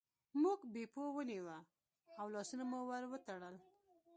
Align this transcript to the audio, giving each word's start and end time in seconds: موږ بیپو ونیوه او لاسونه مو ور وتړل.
موږ 0.41 0.59
بیپو 0.73 1.03
ونیوه 1.15 1.57
او 2.19 2.25
لاسونه 2.35 2.63
مو 2.71 2.79
ور 2.89 3.03
وتړل. 3.11 3.55